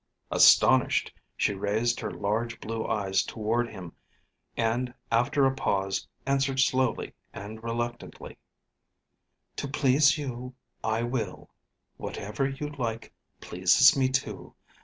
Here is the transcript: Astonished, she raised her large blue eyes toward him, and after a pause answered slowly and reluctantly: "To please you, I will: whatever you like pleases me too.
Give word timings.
Astonished, 0.31 1.13
she 1.37 1.53
raised 1.53 1.99
her 1.99 2.09
large 2.09 2.59
blue 2.59 2.87
eyes 2.87 3.21
toward 3.21 3.69
him, 3.69 3.93
and 4.57 4.91
after 5.11 5.45
a 5.45 5.53
pause 5.53 6.07
answered 6.25 6.59
slowly 6.59 7.13
and 7.33 7.63
reluctantly: 7.63 8.39
"To 9.57 9.67
please 9.67 10.17
you, 10.17 10.55
I 10.83 11.03
will: 11.03 11.51
whatever 11.97 12.49
you 12.49 12.69
like 12.69 13.13
pleases 13.41 13.95
me 13.95 14.09
too. 14.09 14.55